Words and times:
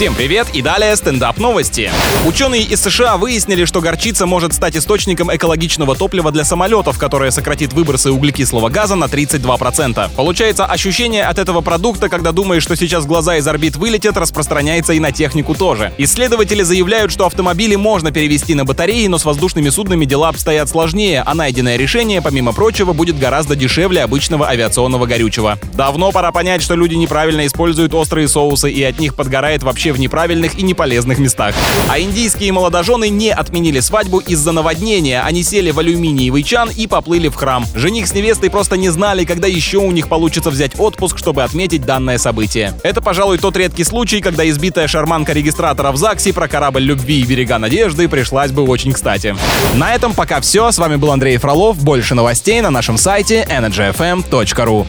Всем 0.00 0.14
привет 0.14 0.46
и 0.54 0.62
далее 0.62 0.96
стендап 0.96 1.36
новости. 1.36 1.90
Ученые 2.26 2.62
из 2.62 2.80
США 2.80 3.18
выяснили, 3.18 3.66
что 3.66 3.82
горчица 3.82 4.24
может 4.24 4.54
стать 4.54 4.74
источником 4.74 5.30
экологичного 5.30 5.94
топлива 5.94 6.32
для 6.32 6.42
самолетов, 6.42 6.96
которое 6.96 7.30
сократит 7.30 7.74
выбросы 7.74 8.10
углекислого 8.10 8.70
газа 8.70 8.94
на 8.94 9.04
32%. 9.04 10.08
Получается, 10.16 10.64
ощущение 10.64 11.24
от 11.24 11.38
этого 11.38 11.60
продукта, 11.60 12.08
когда 12.08 12.32
думаешь, 12.32 12.62
что 12.62 12.76
сейчас 12.76 13.04
глаза 13.04 13.36
из 13.36 13.46
орбит 13.46 13.76
вылетят, 13.76 14.16
распространяется 14.16 14.94
и 14.94 15.00
на 15.00 15.12
технику 15.12 15.54
тоже. 15.54 15.92
Исследователи 15.98 16.62
заявляют, 16.62 17.12
что 17.12 17.26
автомобили 17.26 17.76
можно 17.76 18.10
перевести 18.10 18.54
на 18.54 18.64
батареи, 18.64 19.06
но 19.06 19.18
с 19.18 19.26
воздушными 19.26 19.68
суднами 19.68 20.06
дела 20.06 20.30
обстоят 20.30 20.70
сложнее, 20.70 21.22
а 21.26 21.34
найденное 21.34 21.76
решение, 21.76 22.22
помимо 22.22 22.54
прочего, 22.54 22.94
будет 22.94 23.18
гораздо 23.18 23.54
дешевле 23.54 24.02
обычного 24.02 24.48
авиационного 24.48 25.04
горючего. 25.04 25.58
Давно 25.74 26.10
пора 26.10 26.32
понять, 26.32 26.62
что 26.62 26.74
люди 26.74 26.94
неправильно 26.94 27.46
используют 27.46 27.92
острые 27.92 28.28
соусы 28.28 28.70
и 28.70 28.82
от 28.82 28.98
них 28.98 29.14
подгорает 29.14 29.62
вообще 29.62 29.89
в 29.92 29.98
неправильных 29.98 30.58
и 30.58 30.62
неполезных 30.62 31.18
местах. 31.18 31.54
А 31.88 31.98
индийские 31.98 32.52
молодожены 32.52 33.08
не 33.08 33.30
отменили 33.30 33.80
свадьбу 33.80 34.18
из-за 34.18 34.52
наводнения. 34.52 35.22
Они 35.22 35.42
сели 35.42 35.70
в 35.70 35.78
алюминиевый 35.78 36.42
чан 36.42 36.70
и 36.70 36.86
поплыли 36.86 37.28
в 37.28 37.34
храм. 37.34 37.64
Жених 37.74 38.06
с 38.06 38.14
невестой 38.14 38.50
просто 38.50 38.76
не 38.76 38.90
знали, 38.90 39.24
когда 39.24 39.46
еще 39.46 39.78
у 39.78 39.90
них 39.90 40.08
получится 40.08 40.50
взять 40.50 40.78
отпуск, 40.78 41.18
чтобы 41.18 41.42
отметить 41.42 41.84
данное 41.84 42.18
событие. 42.18 42.74
Это, 42.82 43.00
пожалуй, 43.00 43.38
тот 43.38 43.56
редкий 43.56 43.84
случай, 43.84 44.20
когда 44.20 44.48
избитая 44.48 44.88
шарманка 44.88 45.32
регистратора 45.32 45.92
в 45.92 45.96
ЗАГСе 45.96 46.32
про 46.32 46.48
корабль 46.48 46.82
любви 46.82 47.20
и 47.20 47.24
берега 47.24 47.58
надежды 47.58 48.08
пришлась 48.08 48.50
бы 48.50 48.62
очень 48.62 48.92
кстати. 48.92 49.36
На 49.74 49.94
этом 49.94 50.14
пока 50.14 50.40
все. 50.40 50.70
С 50.70 50.78
вами 50.78 50.96
был 50.96 51.10
Андрей 51.10 51.36
Фролов. 51.38 51.82
Больше 51.82 52.14
новостей 52.14 52.60
на 52.60 52.70
нашем 52.70 52.96
сайте 52.96 53.46
energyfm.ru. 53.48 54.86